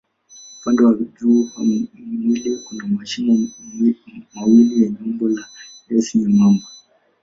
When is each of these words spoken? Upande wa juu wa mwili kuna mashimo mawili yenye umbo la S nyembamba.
Upande 0.61 0.83
wa 0.83 0.93
juu 0.93 1.41
wa 1.57 1.63
mwili 1.95 2.57
kuna 2.67 2.87
mashimo 2.87 3.37
mawili 4.35 4.81
yenye 4.83 4.97
umbo 5.05 5.29
la 5.29 5.47
S 5.89 6.15
nyembamba. 6.15 6.65